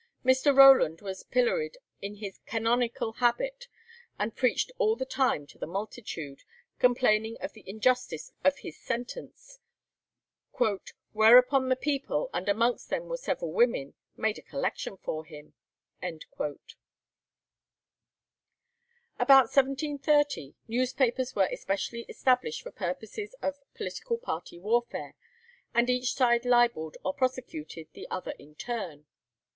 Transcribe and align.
Mr. 0.25 0.57
Rowland 0.57 0.99
was 1.01 1.21
pilloried 1.21 1.77
in 2.01 2.15
his 2.15 2.39
canonical 2.47 3.11
habit, 3.13 3.67
and 4.17 4.35
preached 4.35 4.71
all 4.79 4.95
the 4.95 5.05
time 5.05 5.45
to 5.45 5.59
the 5.59 5.67
multitude, 5.67 6.41
complaining 6.79 7.37
of 7.39 7.53
the 7.53 7.63
injustice 7.69 8.31
of 8.43 8.57
his 8.57 8.81
sentence, 8.81 9.59
"whereupon 11.11 11.69
the 11.69 11.75
people, 11.75 12.31
and 12.33 12.49
amongst 12.49 12.89
them 12.89 13.09
were 13.09 13.15
several 13.17 13.51
women, 13.51 13.93
made 14.17 14.39
a 14.39 14.41
collection 14.41 14.97
for 14.97 15.23
him." 15.23 15.53
About 16.01 16.29
1730, 19.53 20.55
newspapers 20.67 21.35
were 21.35 21.47
especially 21.51 22.07
established 22.09 22.63
for 22.63 22.71
purposes 22.71 23.35
of 23.43 23.59
political 23.75 24.17
party 24.17 24.57
warfare, 24.57 25.13
and 25.75 25.91
each 25.91 26.15
side 26.15 26.43
libelled 26.43 26.97
or 27.05 27.13
prosecuted 27.13 27.87
the 27.93 28.07
other 28.09 28.31
in 28.39 28.55
turn. 28.55 29.05